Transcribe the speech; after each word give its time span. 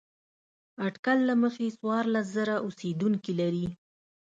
اټکل 0.87 1.17
له 1.29 1.33
مخې 1.41 1.67
څوارلس 1.77 2.25
زره 2.37 2.55
اوسېدونکي 2.65 3.31
لرل. 3.39 3.69